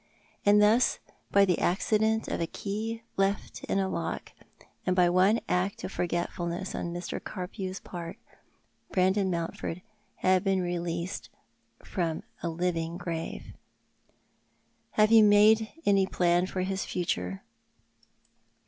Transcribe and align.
And 0.47 0.59
thus, 0.63 0.97
by 1.29 1.45
the 1.45 1.59
accident 1.59 2.27
of 2.27 2.41
a 2.41 2.47
key 2.47 3.03
left 3.17 3.63
in 3.65 3.77
a 3.77 3.87
lock— 3.87 4.31
by 4.83 5.07
one 5.11 5.39
act 5.47 5.83
of 5.83 5.93
forgttf 5.93 6.27
ulness 6.39 6.73
on 6.73 6.91
Mr. 6.91 7.19
Carpew's 7.23 7.79
part— 7.79 8.17
Brandon 8.91 9.29
Mountford 9.29 9.83
had 10.15 10.43
been 10.43 10.59
released 10.63 11.29
from 11.85 12.23
a 12.41 12.49
living 12.49 12.97
grave. 12.97 13.53
'* 14.23 14.97
Ilavo 14.97 15.11
you 15.11 15.23
made 15.23 15.71
any 15.85 16.07
plan 16.07 16.47
for 16.47 16.61
his 16.61 16.83
future 16.83 17.43